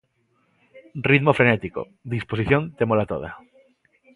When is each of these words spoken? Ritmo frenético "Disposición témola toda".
Ritmo 1.09 1.35
frenético 1.39 1.81
"Disposición 2.13 2.61
témola 2.77 3.05
toda". 3.11 3.29